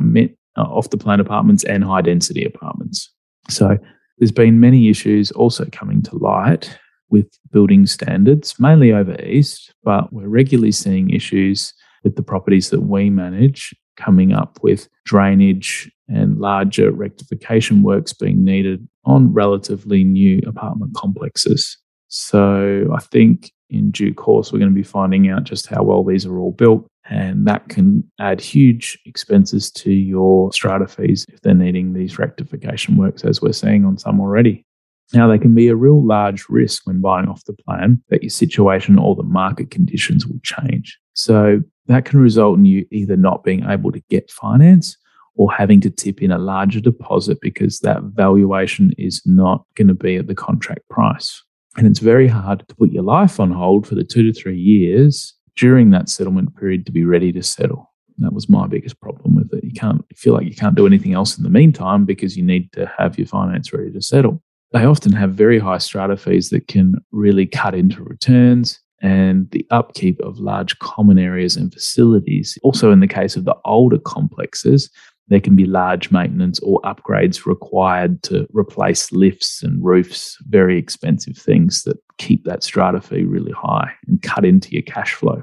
Uh, 0.57 0.63
off 0.63 0.91
the 0.91 0.99
plan 0.99 1.21
apartments 1.21 1.63
and 1.65 1.85
high 1.85 2.03
density 2.03 2.45
apartments. 2.45 3.09
So 3.49 3.79
there's 4.19 4.33
been 4.33 4.59
many 4.59 4.89
issues 4.89 5.31
also 5.31 5.65
coming 5.71 6.03
to 6.03 6.17
light 6.17 6.77
with 7.09 7.27
building 7.53 7.87
standards, 7.87 8.59
mainly 8.59 8.93
over 8.93 9.21
east, 9.23 9.73
but 9.85 10.13
we're 10.13 10.29
regularly 10.29 10.73
seeing 10.73 11.11
issues 11.11 11.73
with 12.03 12.17
the 12.17 12.23
properties 12.23 12.71
that 12.71 12.81
we 12.81 13.11
manage 13.11 13.75
coming 13.97 14.33
up 14.33 14.59
with 14.63 14.89
drainage 15.05 15.91
and 16.09 16.39
larger 16.39 16.91
rectification 16.91 17.83
works 17.83 18.13
being 18.13 18.45
needed 18.45 18.87
on 19.05 19.33
relatively 19.33 20.03
new 20.05 20.41
apartment 20.47 20.95
complexes. 20.95 21.79
So 22.09 22.91
I 22.93 23.01
think 23.01 23.53
in 23.69 23.93
due 23.93 24.13
course, 24.13 24.53
we're 24.53 24.59
going 24.59 24.71
to 24.71 24.75
be 24.75 24.83
finding 24.83 25.31
out 25.31 25.45
just 25.45 25.69
how 25.69 25.83
well 25.83 26.03
these 26.03 26.27
are 26.27 26.39
all 26.39 26.53
built. 26.53 26.90
And 27.11 27.47
that 27.47 27.69
can 27.69 28.09
add 28.21 28.41
huge 28.41 28.99
expenses 29.05 29.71
to 29.73 29.93
your 29.93 30.53
strata 30.53 30.87
fees 30.87 31.27
if 31.29 31.41
they're 31.41 31.55
needing 31.55 31.93
these 31.93 32.19
rectification 32.19 32.97
works, 32.97 33.25
as 33.25 33.43
we're 33.43 33.53
seeing 33.53 33.85
on 33.85 33.99
some 33.99 34.21
already. 34.21 34.65
Now, 35.13 35.27
they 35.27 35.39
can 35.39 35.55
be 35.55 35.67
a 35.67 35.75
real 35.75 36.07
large 36.07 36.49
risk 36.49 36.87
when 36.87 37.01
buying 37.01 37.29
off 37.29 37.45
the 37.45 37.53
plan 37.53 38.01
that 38.11 38.23
your 38.23 38.31
situation 38.31 38.97
or 38.97 39.17
the 39.17 39.25
market 39.25 39.73
conditions 39.73 40.25
will 40.25 40.39
change. 40.45 40.97
So 41.15 41.61
that 41.87 42.05
can 42.05 42.21
result 42.21 42.59
in 42.59 42.65
you 42.65 42.87
either 42.93 43.17
not 43.17 43.43
being 43.43 43.69
able 43.69 43.91
to 43.91 44.01
get 44.09 44.31
finance 44.31 44.97
or 45.35 45.53
having 45.53 45.81
to 45.81 45.91
tip 45.91 46.23
in 46.23 46.31
a 46.31 46.39
larger 46.39 46.81
deposit 46.81 47.39
because 47.41 47.81
that 47.81 48.03
valuation 48.03 48.93
is 48.99 49.21
not 49.27 49.65
going 49.75 49.89
to 49.89 49.95
be 49.95 50.17
at 50.17 50.29
the 50.29 50.35
contract 50.35 50.89
price. 50.89 51.43
And 51.77 51.87
it's 51.87 52.01
very 52.01 52.29
hard 52.29 52.61
to 52.61 52.75
put 52.77 52.93
your 52.93 53.03
life 53.03 53.41
on 53.41 53.51
hold 53.51 53.87
for 53.87 53.95
the 53.97 54.05
two 54.05 54.23
to 54.23 54.33
three 54.33 54.59
years 54.59 55.35
during 55.57 55.91
that 55.91 56.09
settlement 56.09 56.57
period 56.57 56.87
to 56.87 56.93
be 56.93 57.05
ready 57.05 57.33
to 57.33 57.43
settle. 57.43 57.89
that 58.19 58.35
was 58.35 58.51
my 58.51 58.67
biggest 58.67 59.01
problem 59.01 59.35
with 59.35 59.53
it. 59.55 59.65
You 59.65 59.73
can't 59.73 60.05
feel 60.15 60.35
like 60.35 60.47
you 60.47 60.55
can't 60.55 60.75
do 60.75 60.87
anything 60.87 61.15
else 61.15 61.39
in 61.39 61.43
the 61.45 61.49
meantime 61.49 62.05
because 62.05 62.37
you 62.37 62.43
need 62.43 62.71
to 62.73 62.91
have 62.99 63.17
your 63.17 63.27
finance 63.27 63.73
ready 63.73 63.91
to 63.93 64.03
settle. 64.03 64.43
They 64.73 64.85
often 64.85 65.13
have 65.13 65.33
very 65.33 65.59
high 65.59 65.79
strata 65.79 66.17
fees 66.17 66.51
that 66.51 66.69
can 66.69 66.95
really 67.13 67.47
cut 67.47 67.75
into 67.75 68.05
returns 68.05 68.79
and 69.03 69.51
the 69.51 69.67
upkeep 69.71 70.21
of 70.21 70.39
large 70.39 70.79
common 70.79 71.19
areas 71.19 71.57
and 71.57 71.73
facilities. 71.73 72.59
Also, 72.63 72.93
in 72.93 73.01
the 73.01 73.07
case 73.07 73.37
of 73.37 73.45
the 73.45 73.57
older 73.65 73.99
complexes, 73.99 74.91
there 75.31 75.41
can 75.41 75.57
be 75.57 75.65
large 75.65 76.11
maintenance 76.11 76.59
or 76.59 76.81
upgrades 76.83 77.47
required 77.47 78.23
to 78.25 78.47
replace 78.53 79.11
lifts 79.13 79.63
and 79.63 79.83
roofs, 79.83 80.37
very 80.49 80.77
expensive 80.77 81.37
things 81.37 81.85
that 81.85 81.97
keep 82.19 82.45
that 82.45 82.63
strata 82.63 83.01
fee 83.01 83.23
really 83.23 83.53
high 83.53 83.91
and 84.07 84.21
cut 84.23 84.45
into 84.45 84.73
your 84.73 84.83
cash 84.83 85.15
flow. 85.15 85.43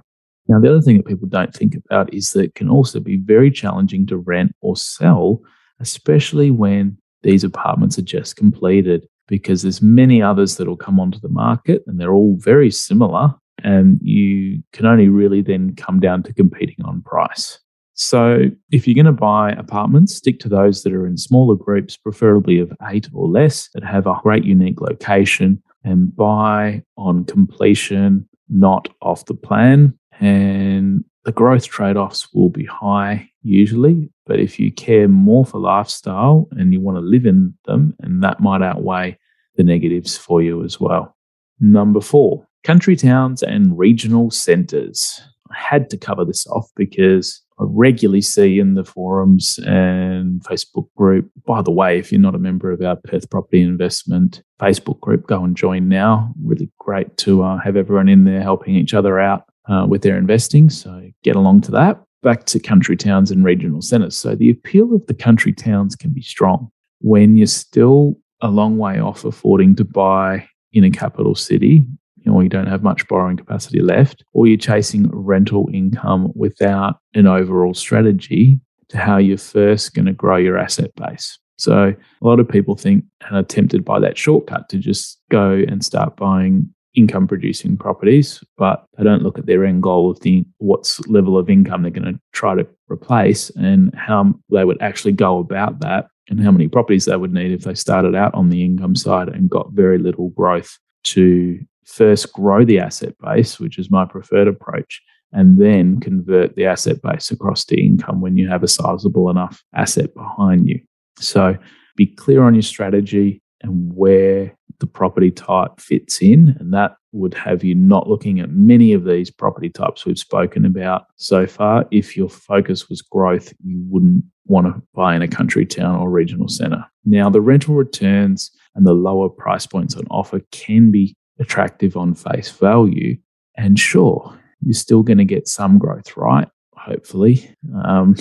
Now, 0.50 0.60
the 0.60 0.70
other 0.70 0.82
thing 0.82 0.98
that 0.98 1.06
people 1.06 1.28
don't 1.28 1.54
think 1.54 1.76
about 1.76 2.14
is 2.14 2.32
that 2.32 2.44
it 2.44 2.56
can 2.56 2.70
also 2.70 3.00
be 3.00 3.18
very 3.18 3.50
challenging 3.50 4.06
to 4.08 4.18
rent 4.18 4.54
or 4.62 4.76
sell, 4.76 5.42
especially 5.80 6.52
when 6.52 6.98
these 7.24 7.44
apartments 7.44 7.98
are 7.98 8.04
just 8.04 8.36
completed, 8.36 9.08
because 9.28 9.62
there's 9.62 9.82
many 9.82 10.22
others 10.22 10.58
that 10.58 10.68
will 10.68 10.78
come 10.78 11.00
onto 11.00 11.20
the 11.20 11.30
market 11.30 11.84
and 11.88 12.00
they're 12.00 12.14
all 12.14 12.38
very 12.40 12.72
similar. 12.72 13.34
And 13.64 14.00
you 14.02 14.62
can 14.72 14.86
only 14.86 15.10
really 15.10 15.42
then 15.42 15.76
come 15.76 16.00
down 16.00 16.24
to 16.24 16.34
competing 16.34 16.86
on 16.86 17.02
price. 17.02 17.60
So, 18.00 18.44
if 18.72 18.88
you're 18.88 18.94
going 18.94 19.08
to 19.08 19.12
buy 19.12 19.54
apartments, 19.54 20.16
stick 20.16 20.40
to 20.42 20.50
those 20.50 20.84
that 20.84 20.94
are 20.94 21.08
in 21.08 21.18
smaller 21.18 21.56
groups, 21.56 21.98
preferably 21.98 22.60
of 22.60 22.72
eight 22.90 23.10
or 23.12 23.28
less, 23.28 23.70
that 23.74 23.84
have 23.84 24.06
a 24.06 24.20
great 24.22 24.44
unique 24.44 24.80
location, 24.80 25.64
and 25.84 26.16
buy 26.16 26.84
on 26.96 27.26
completion, 27.26 28.30
not 28.50 28.88
off 29.02 29.26
the 29.26 29.34
plan. 29.34 29.98
And 30.20 31.06
the 31.26 31.32
growth 31.32 31.66
trade 31.66 31.98
offs 31.98 32.32
will 32.36 32.50
be 32.50 32.66
high 32.66 33.32
usually. 33.42 34.12
But 34.28 34.40
if 34.40 34.60
you 34.60 34.72
care 34.72 35.08
more 35.08 35.44
for 35.44 35.60
lifestyle 35.60 36.48
and 36.52 36.74
you 36.74 36.80
want 36.80 36.98
to 36.98 37.02
live 37.02 37.26
in 37.26 37.56
them, 37.66 37.96
and 38.02 38.24
that 38.24 38.40
might 38.40 38.62
outweigh 38.62 39.18
the 39.56 39.64
negatives 39.64 40.16
for 40.16 40.42
you 40.44 40.64
as 40.64 40.80
well. 40.80 41.16
Number 41.60 42.02
four, 42.02 42.48
country 42.64 42.96
towns 42.96 43.42
and 43.42 43.76
regional 43.76 44.30
centres. 44.30 45.20
Had 45.54 45.90
to 45.92 45.98
cover 45.98 46.26
this 46.26 46.46
off 46.48 46.70
because 46.76 47.42
I 47.60 47.64
regularly 47.68 48.22
see 48.22 48.60
in 48.60 48.76
the 48.76 48.84
forums 48.84 49.60
and 49.66 50.44
Facebook 50.44 50.88
group. 50.96 51.30
By 51.46 51.62
the 51.62 51.72
way, 51.72 51.98
if 51.98 52.12
you're 52.12 52.22
not 52.22 52.36
a 52.36 52.40
member 52.40 52.72
of 52.72 52.82
our 52.82 52.96
Perth 52.96 53.30
Property 53.30 53.62
Investment 53.62 54.44
Facebook 54.62 55.00
group, 55.00 55.28
go 55.28 55.44
and 55.44 55.56
join 55.56 55.88
now. 55.88 56.34
Really 56.44 56.70
great 56.80 57.18
to 57.18 57.44
uh, 57.44 57.58
have 57.58 57.76
everyone 57.76 58.10
in 58.10 58.26
there 58.26 58.42
helping 58.42 58.76
each 58.76 58.94
other 58.94 59.20
out 59.20 59.44
uh, 59.68 59.86
with 59.90 60.04
their 60.04 60.18
investing. 60.18 60.70
So 60.70 61.10
get 61.24 61.36
along 61.36 61.62
to 61.62 61.72
that. 61.72 62.02
Back 62.22 62.46
to 62.46 62.60
country 62.60 62.96
towns 62.96 63.32
and 63.32 63.44
regional 63.44 63.82
centres. 63.82 64.18
So 64.18 64.36
the 64.36 64.50
appeal 64.50 64.94
of 64.94 65.06
the 65.08 65.14
country 65.14 65.54
towns 65.54 65.96
can 65.96 66.12
be 66.12 66.22
strong 66.22 66.70
when 67.00 67.38
you're 67.38 67.48
still 67.48 68.18
a 68.42 68.50
long 68.50 68.78
way 68.78 69.00
off 69.00 69.26
affording 69.26 69.76
to 69.76 69.84
buy 69.84 70.48
in 70.74 70.84
a 70.84 70.92
capital 70.92 71.36
city 71.36 71.84
or 72.30 72.44
you 72.44 72.50
don't 72.50 72.68
have 72.68 72.84
much 72.84 73.08
borrowing 73.08 73.38
capacity 73.38 73.80
left, 73.80 74.24
or 74.34 74.48
you're 74.48 74.58
chasing 74.58 75.10
rental 75.12 75.70
income 75.74 76.32
without 76.36 77.00
an 77.14 77.28
overall 77.28 77.74
strategy 77.74 78.60
to 78.90 78.98
how 78.98 79.18
you're 79.18 79.38
first 79.38 79.94
going 79.94 80.06
to 80.06 80.14
grow 80.14 80.38
your 80.38 80.58
asset 80.58 80.92
base. 80.96 81.38
So 81.58 81.94
a 82.22 82.28
lot 82.28 82.40
of 82.40 82.48
people 82.48 82.76
think 82.76 83.04
and 83.26 83.36
are 83.36 83.44
tempted 83.44 83.84
by 83.84 84.00
that 84.00 84.18
shortcut 84.18 84.70
to 84.70 84.78
just 84.78 85.20
go 85.32 85.64
and 85.68 85.84
start 85.84 86.16
buying 86.16 86.72
income 86.96 87.28
producing 87.28 87.78
properties, 87.78 88.44
but 88.58 88.86
they 88.98 89.04
don't 89.04 89.24
look 89.24 89.38
at 89.38 89.46
their 89.46 89.66
end 89.66 89.84
goal 89.84 90.10
of 90.10 90.20
the 90.22 90.44
what 90.58 91.00
level 91.08 91.38
of 91.38 91.50
income 91.50 91.84
they're 91.84 91.92
going 91.92 92.14
to 92.14 92.20
try 92.34 92.56
to 92.56 92.68
replace 92.90 93.50
and 93.52 93.94
how 93.96 94.34
they 94.52 94.66
would 94.66 94.82
actually 94.82 95.12
go 95.12 95.38
about 95.38 95.80
that 95.80 96.08
and 96.30 96.44
how 96.44 96.52
many 96.52 96.68
properties 96.68 97.06
they 97.06 97.16
would 97.16 97.34
need 97.34 97.52
if 97.52 97.62
they 97.62 97.76
started 97.76 98.16
out 98.16 98.34
on 98.34 98.50
the 98.50 98.64
income 98.64 98.96
side 98.96 99.30
and 99.30 99.50
got 99.50 99.72
very 99.72 99.98
little 99.98 100.30
growth 100.30 100.78
to 101.04 101.60
first 101.88 102.34
grow 102.34 102.64
the 102.64 102.80
asset 102.80 103.16
base, 103.20 103.60
which 103.60 103.80
is 103.80 103.90
my 103.90 104.06
preferred 104.06 104.48
approach, 104.48 105.02
and 105.32 105.60
then 105.60 106.00
convert 106.00 106.56
the 106.56 106.66
asset 106.66 107.02
base 107.02 107.32
across 107.32 107.66
to 107.66 107.80
income 107.80 108.22
when 108.22 108.38
you 108.38 108.48
have 108.48 108.64
a 108.64 108.68
sizable 108.68 109.30
enough 109.30 109.64
asset 109.74 110.14
behind 110.14 110.68
you. 110.68 110.80
So 111.20 111.58
be 111.96 112.06
clear 112.06 112.44
on 112.44 112.54
your 112.54 112.62
strategy 112.62 113.42
and 113.62 113.92
where 113.96 114.56
the 114.80 114.88
property 114.88 115.32
type 115.32 115.80
fits 115.80 116.22
in. 116.22 116.56
And 116.60 116.74
that 116.74 116.96
would 117.12 117.34
have 117.34 117.64
you 117.64 117.74
not 117.74 118.08
looking 118.08 118.40
at 118.40 118.52
many 118.52 118.94
of 118.94 119.04
these 119.04 119.32
property 119.32 119.70
types 119.70 120.06
we've 120.06 120.20
spoken 120.20 120.66
about 120.66 121.06
so 121.16 121.48
far. 121.48 121.86
If 121.90 122.16
your 122.16 122.30
focus 122.30 122.88
was 122.88 123.02
growth, 123.02 123.54
you 123.66 123.82
wouldn't 123.90 124.24
want 124.46 124.68
to 124.68 124.82
buy 124.94 125.16
in 125.16 125.22
a 125.24 125.28
country 125.28 125.66
town 125.66 125.96
or 125.96 126.10
regional 126.10 126.48
centre. 126.48 126.86
Now, 127.06 127.30
the 127.30 127.42
rental 127.42 127.74
returns 127.74 128.52
and 128.76 128.86
the 128.86 128.94
lower 128.94 129.30
price 129.30 129.66
points 129.66 129.96
on 129.96 130.06
offer 130.12 130.42
can 130.52 130.92
be 130.92 131.16
attractive 131.40 131.96
on 131.98 132.14
face 132.14 132.50
value. 132.52 133.18
And 133.56 133.80
sure, 133.80 134.38
you're 134.62 134.74
still 134.74 135.04
going 135.04 135.18
to 135.18 135.26
get 135.26 135.48
some 135.48 135.78
growth, 135.78 136.16
right? 136.16 136.48
Hopefully. 136.76 137.54
Um, 137.84 138.16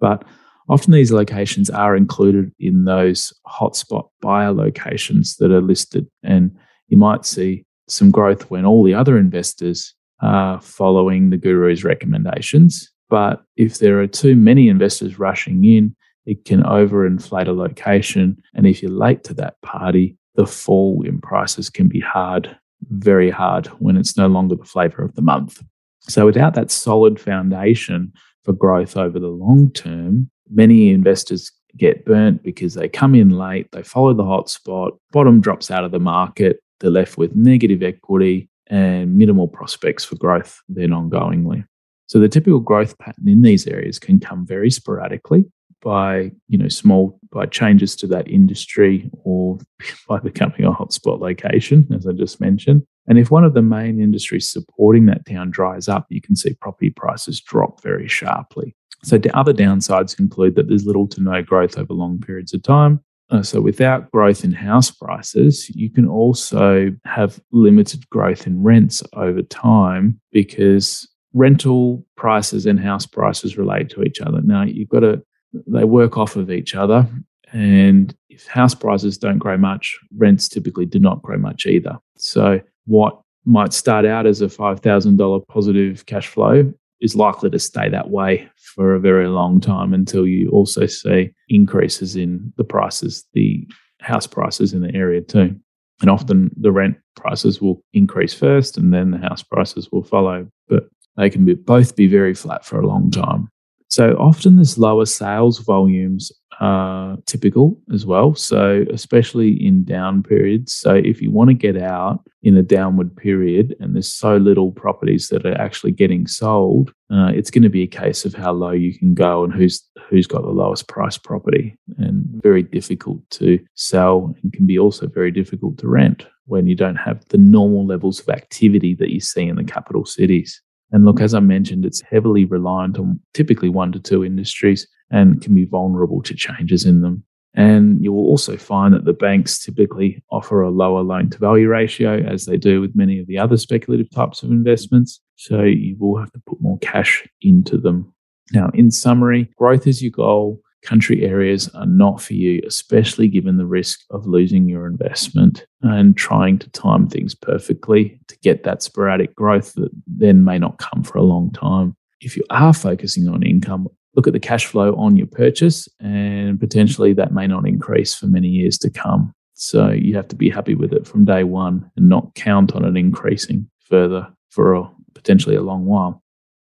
but 0.00 0.24
often 0.68 0.92
these 0.92 1.12
locations 1.12 1.70
are 1.70 1.96
included 1.96 2.52
in 2.58 2.84
those 2.84 3.32
hotspot 3.46 4.08
buyer 4.20 4.52
locations 4.52 5.36
that 5.36 5.50
are 5.50 5.60
listed. 5.60 6.06
And 6.22 6.56
you 6.88 6.96
might 6.96 7.24
see 7.24 7.64
some 7.88 8.10
growth 8.10 8.50
when 8.50 8.64
all 8.64 8.82
the 8.82 8.94
other 8.94 9.18
investors 9.18 9.94
are 10.20 10.60
following 10.60 11.30
the 11.30 11.36
guru's 11.36 11.84
recommendations. 11.84 12.90
But 13.10 13.42
if 13.56 13.78
there 13.78 14.00
are 14.00 14.06
too 14.06 14.34
many 14.36 14.68
investors 14.68 15.18
rushing 15.18 15.64
in, 15.64 15.94
it 16.26 16.44
can 16.44 16.62
overinflate 16.62 17.48
a 17.48 17.52
location. 17.52 18.42
And 18.54 18.66
if 18.66 18.82
you're 18.82 18.90
late 18.90 19.24
to 19.24 19.34
that 19.34 19.60
party, 19.60 20.16
the 20.34 20.46
fall 20.46 21.02
in 21.06 21.20
prices 21.20 21.70
can 21.70 21.88
be 21.88 22.00
hard, 22.00 22.56
very 22.90 23.30
hard, 23.30 23.66
when 23.78 23.96
it's 23.96 24.16
no 24.16 24.26
longer 24.26 24.56
the 24.56 24.64
flavor 24.64 25.02
of 25.02 25.14
the 25.14 25.22
month. 25.22 25.62
So, 26.02 26.26
without 26.26 26.54
that 26.54 26.70
solid 26.70 27.18
foundation 27.18 28.12
for 28.44 28.52
growth 28.52 28.96
over 28.96 29.18
the 29.18 29.28
long 29.28 29.70
term, 29.70 30.30
many 30.50 30.90
investors 30.90 31.50
get 31.76 32.04
burnt 32.04 32.42
because 32.42 32.74
they 32.74 32.88
come 32.88 33.14
in 33.14 33.30
late, 33.30 33.68
they 33.72 33.82
follow 33.82 34.14
the 34.14 34.24
hot 34.24 34.48
spot, 34.48 34.94
bottom 35.12 35.40
drops 35.40 35.70
out 35.70 35.84
of 35.84 35.92
the 35.92 35.98
market, 35.98 36.60
they're 36.80 36.90
left 36.90 37.16
with 37.16 37.34
negative 37.34 37.82
equity, 37.82 38.48
and 38.68 39.16
minimal 39.16 39.48
prospects 39.48 40.04
for 40.04 40.16
growth 40.16 40.60
then 40.68 40.90
ongoingly. 40.90 41.64
So 42.06 42.18
the 42.18 42.28
typical 42.28 42.60
growth 42.60 42.98
pattern 42.98 43.28
in 43.28 43.42
these 43.42 43.66
areas 43.66 43.98
can 43.98 44.20
come 44.20 44.46
very 44.46 44.70
sporadically 44.70 45.44
by 45.84 46.32
you 46.48 46.58
know 46.58 46.68
small 46.68 47.20
by 47.30 47.46
changes 47.46 47.94
to 47.96 48.06
that 48.08 48.28
industry 48.28 49.10
or 49.22 49.58
by 50.08 50.18
becoming 50.18 50.64
a 50.64 50.72
hotspot 50.72 51.20
location, 51.20 51.86
as 51.94 52.06
I 52.06 52.12
just 52.12 52.40
mentioned. 52.40 52.82
And 53.06 53.18
if 53.18 53.30
one 53.30 53.44
of 53.44 53.54
the 53.54 53.62
main 53.62 54.00
industries 54.00 54.48
supporting 54.48 55.06
that 55.06 55.26
town 55.26 55.50
dries 55.50 55.88
up, 55.88 56.06
you 56.08 56.22
can 56.22 56.36
see 56.36 56.54
property 56.54 56.90
prices 56.90 57.40
drop 57.40 57.82
very 57.82 58.08
sharply. 58.08 58.74
So 59.02 59.18
the 59.18 59.36
other 59.36 59.52
downsides 59.52 60.18
include 60.18 60.54
that 60.54 60.68
there's 60.68 60.86
little 60.86 61.06
to 61.08 61.20
no 61.20 61.42
growth 61.42 61.76
over 61.76 61.92
long 61.92 62.18
periods 62.20 62.54
of 62.54 62.62
time. 62.62 63.00
Uh, 63.30 63.42
so 63.42 63.60
without 63.60 64.10
growth 64.10 64.44
in 64.44 64.52
house 64.52 64.90
prices, 64.90 65.68
you 65.70 65.90
can 65.90 66.06
also 66.06 66.90
have 67.04 67.40
limited 67.52 68.08
growth 68.08 68.46
in 68.46 68.62
rents 68.62 69.02
over 69.14 69.42
time 69.42 70.18
because 70.32 71.06
rental 71.34 72.06
prices 72.16 72.64
and 72.64 72.80
house 72.80 73.06
prices 73.06 73.58
relate 73.58 73.90
to 73.90 74.02
each 74.02 74.20
other. 74.20 74.40
Now 74.40 74.62
you've 74.62 74.88
got 74.88 75.00
to 75.00 75.22
they 75.66 75.84
work 75.84 76.16
off 76.18 76.36
of 76.36 76.50
each 76.50 76.74
other. 76.74 77.08
And 77.52 78.14
if 78.30 78.46
house 78.46 78.74
prices 78.74 79.16
don't 79.16 79.38
grow 79.38 79.56
much, 79.56 79.98
rents 80.16 80.48
typically 80.48 80.86
do 80.86 80.98
not 80.98 81.22
grow 81.22 81.38
much 81.38 81.66
either. 81.66 81.98
So, 82.16 82.60
what 82.86 83.20
might 83.44 83.72
start 83.72 84.04
out 84.06 84.26
as 84.26 84.40
a 84.40 84.46
$5,000 84.46 85.46
positive 85.48 86.06
cash 86.06 86.26
flow 86.26 86.72
is 87.00 87.14
likely 87.14 87.50
to 87.50 87.58
stay 87.58 87.88
that 87.90 88.10
way 88.10 88.48
for 88.56 88.94
a 88.94 89.00
very 89.00 89.28
long 89.28 89.60
time 89.60 89.92
until 89.92 90.26
you 90.26 90.48
also 90.50 90.86
see 90.86 91.30
increases 91.48 92.16
in 92.16 92.52
the 92.56 92.64
prices, 92.64 93.24
the 93.34 93.68
house 94.00 94.26
prices 94.26 94.72
in 94.72 94.80
the 94.80 94.94
area 94.94 95.20
too. 95.20 95.54
And 96.00 96.10
often 96.10 96.50
the 96.56 96.72
rent 96.72 96.96
prices 97.14 97.60
will 97.60 97.82
increase 97.92 98.34
first 98.34 98.76
and 98.76 98.92
then 98.92 99.10
the 99.10 99.18
house 99.18 99.42
prices 99.42 99.88
will 99.92 100.02
follow, 100.02 100.48
but 100.68 100.88
they 101.16 101.30
can 101.30 101.44
be, 101.44 101.54
both 101.54 101.94
be 101.94 102.06
very 102.06 102.34
flat 102.34 102.64
for 102.64 102.80
a 102.80 102.86
long 102.86 103.10
time. 103.10 103.48
So 103.94 104.14
often 104.14 104.56
there's 104.56 104.76
lower 104.76 105.06
sales 105.06 105.60
volumes 105.60 106.32
are 106.58 107.16
typical 107.26 107.80
as 107.92 108.04
well. 108.04 108.34
So 108.34 108.84
especially 108.92 109.52
in 109.64 109.84
down 109.84 110.24
periods. 110.24 110.72
So 110.72 110.94
if 110.94 111.22
you 111.22 111.30
want 111.30 111.50
to 111.50 111.54
get 111.54 111.80
out 111.80 112.28
in 112.42 112.56
a 112.56 112.62
downward 112.62 113.16
period 113.16 113.76
and 113.78 113.94
there's 113.94 114.12
so 114.12 114.36
little 114.36 114.72
properties 114.72 115.28
that 115.28 115.46
are 115.46 115.60
actually 115.60 115.92
getting 115.92 116.26
sold, 116.26 116.92
uh, 117.12 117.30
it's 117.36 117.52
going 117.52 117.62
to 117.62 117.68
be 117.68 117.84
a 117.84 117.86
case 117.86 118.24
of 118.24 118.34
how 118.34 118.50
low 118.50 118.72
you 118.72 118.98
can 118.98 119.14
go 119.14 119.44
and 119.44 119.54
who's 119.54 119.80
who's 120.10 120.26
got 120.26 120.42
the 120.42 120.48
lowest 120.48 120.88
price 120.88 121.16
property 121.16 121.78
and 121.98 122.24
very 122.42 122.64
difficult 122.64 123.20
to 123.30 123.60
sell 123.76 124.34
and 124.42 124.52
can 124.52 124.66
be 124.66 124.76
also 124.78 125.06
very 125.06 125.30
difficult 125.30 125.78
to 125.78 125.86
rent 125.86 126.26
when 126.46 126.66
you 126.66 126.74
don't 126.74 126.96
have 126.96 127.24
the 127.28 127.38
normal 127.38 127.86
levels 127.86 128.18
of 128.18 128.28
activity 128.28 128.92
that 128.92 129.10
you 129.10 129.20
see 129.20 129.46
in 129.46 129.54
the 129.54 129.62
capital 129.62 130.04
cities. 130.04 130.60
And 130.94 131.04
look, 131.04 131.20
as 131.20 131.34
I 131.34 131.40
mentioned, 131.40 131.84
it's 131.84 132.00
heavily 132.02 132.44
reliant 132.44 133.00
on 133.00 133.18
typically 133.32 133.68
one 133.68 133.90
to 133.92 133.98
two 133.98 134.24
industries 134.24 134.86
and 135.10 135.42
can 135.42 135.52
be 135.52 135.64
vulnerable 135.64 136.22
to 136.22 136.34
changes 136.34 136.86
in 136.86 137.02
them. 137.02 137.24
And 137.56 138.00
you 138.00 138.12
will 138.12 138.26
also 138.26 138.56
find 138.56 138.94
that 138.94 139.04
the 139.04 139.12
banks 139.12 139.58
typically 139.58 140.22
offer 140.30 140.62
a 140.62 140.70
lower 140.70 141.02
loan 141.02 141.30
to 141.30 141.38
value 141.38 141.68
ratio, 141.68 142.18
as 142.18 142.46
they 142.46 142.56
do 142.56 142.80
with 142.80 142.94
many 142.94 143.18
of 143.18 143.26
the 143.26 143.38
other 143.38 143.56
speculative 143.56 144.08
types 144.10 144.44
of 144.44 144.52
investments. 144.52 145.20
So 145.34 145.62
you 145.62 145.96
will 145.98 146.16
have 146.16 146.30
to 146.30 146.42
put 146.46 146.60
more 146.60 146.78
cash 146.78 147.26
into 147.42 147.76
them. 147.76 148.14
Now, 148.52 148.70
in 148.72 148.92
summary, 148.92 149.50
growth 149.58 149.88
is 149.88 150.00
your 150.00 150.12
goal 150.12 150.60
country 150.84 151.24
areas 151.24 151.68
are 151.74 151.86
not 151.86 152.20
for 152.20 152.34
you, 152.34 152.62
especially 152.66 153.26
given 153.26 153.56
the 153.56 153.66
risk 153.66 154.00
of 154.10 154.26
losing 154.26 154.68
your 154.68 154.86
investment 154.86 155.66
and 155.82 156.16
trying 156.16 156.58
to 156.58 156.70
time 156.70 157.08
things 157.08 157.34
perfectly 157.34 158.20
to 158.28 158.36
get 158.42 158.62
that 158.62 158.82
sporadic 158.82 159.34
growth 159.34 159.74
that 159.74 159.90
then 160.06 160.44
may 160.44 160.58
not 160.58 160.78
come 160.78 161.02
for 161.02 161.18
a 161.18 161.22
long 161.22 161.50
time. 161.52 161.96
If 162.20 162.36
you 162.36 162.44
are 162.50 162.72
focusing 162.72 163.28
on 163.28 163.42
income, 163.42 163.88
look 164.14 164.26
at 164.26 164.32
the 164.32 164.40
cash 164.40 164.66
flow 164.66 164.94
on 164.94 165.16
your 165.16 165.26
purchase, 165.26 165.88
and 166.00 166.60
potentially 166.60 167.12
that 167.14 167.32
may 167.32 167.46
not 167.46 167.66
increase 167.66 168.14
for 168.14 168.26
many 168.26 168.48
years 168.48 168.78
to 168.78 168.90
come. 168.90 169.32
So 169.54 169.90
you 169.90 170.14
have 170.16 170.28
to 170.28 170.36
be 170.36 170.50
happy 170.50 170.74
with 170.74 170.92
it 170.92 171.06
from 171.06 171.24
day 171.24 171.44
one 171.44 171.90
and 171.96 172.08
not 172.08 172.34
count 172.34 172.72
on 172.74 172.84
it 172.84 172.96
increasing 172.96 173.68
further 173.80 174.28
for 174.50 174.74
a, 174.74 174.90
potentially 175.14 175.56
a 175.56 175.62
long 175.62 175.84
while. 175.86 176.23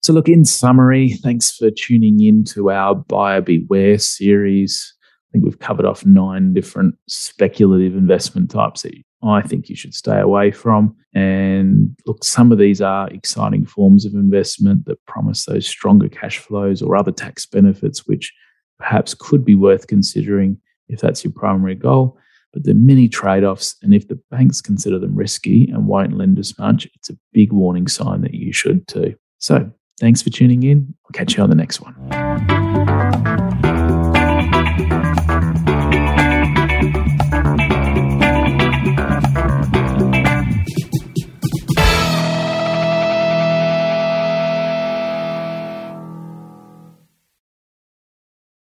So, 0.06 0.14
look, 0.14 0.30
in 0.30 0.46
summary, 0.46 1.14
thanks 1.14 1.58
for 1.58 1.72
tuning 1.72 2.22
in 2.22 2.44
to 2.44 2.70
our 2.70 2.94
Buyer 2.94 3.42
Beware 3.42 3.98
series. 3.98 4.94
I 5.02 5.26
think 5.32 5.44
we've 5.44 5.58
covered 5.58 5.88
off 5.88 6.06
nine 6.06 6.54
different 6.54 6.94
speculative 7.08 7.96
investment 7.96 8.52
types 8.52 8.84
that 8.84 8.94
I 9.24 9.42
think 9.42 9.68
you 9.68 9.76
should 9.76 9.96
stay 9.96 10.20
away 10.20 10.52
from. 10.52 10.96
And 11.16 11.98
look, 12.06 12.24
some 12.24 12.52
of 12.52 12.60
these 12.60 12.84
are 12.84 13.10
exciting 13.10 13.66
forms 13.66 14.06
of 14.06 14.14
investment 14.14 14.86
that 14.86 15.04
promise 15.08 15.46
those 15.46 15.66
stronger 15.66 16.08
cash 16.08 16.38
flows 16.38 16.84
or 16.84 16.96
other 16.96 17.12
tax 17.12 17.48
benefits, 17.48 18.06
which 18.06 18.32
perhaps 18.78 19.16
could 19.16 19.44
be 19.44 19.56
worth 19.56 19.88
considering 19.88 20.60
if 20.88 21.00
that's 21.02 21.24
your 21.24 21.34
primary 21.34 21.74
goal. 21.74 22.16
But 22.54 22.64
there 22.64 22.76
are 22.76 22.78
many 22.78 23.10
trade 23.10 23.44
offs. 23.44 23.76
And 23.82 23.92
if 23.92 24.08
the 24.08 24.22
banks 24.30 24.62
consider 24.62 25.00
them 25.00 25.16
risky 25.16 25.68
and 25.72 25.88
won't 25.88 26.16
lend 26.16 26.38
as 26.38 26.56
much, 26.60 26.88
it's 26.94 27.10
a 27.10 27.18
big 27.34 27.52
warning 27.52 27.88
sign 27.88 28.22
that 28.22 28.36
you 28.36 28.54
should 28.54 28.88
too. 28.88 29.16
So 29.40 29.72
Thanks 30.00 30.22
for 30.22 30.30
tuning 30.30 30.64
in. 30.64 30.94
I'll 31.06 31.12
catch 31.14 31.38
you 31.38 31.44
on 31.44 31.50
the 31.50 31.56
next 31.56 31.82
one. 31.82 32.65